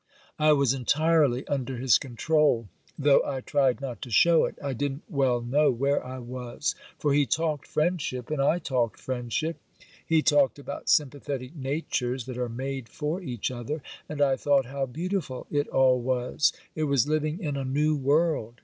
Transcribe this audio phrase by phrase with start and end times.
[0.39, 2.67] I was entirely under his control,
[2.97, 4.57] though I tried not to show it.
[4.59, 9.59] I didn't well know where I was, for he talked friendship, and I talked friendship;
[10.03, 14.87] he talked about sympathetic natures that are made for each other, and I thought how
[14.87, 18.59] beautiful it all was; it was living in a new world.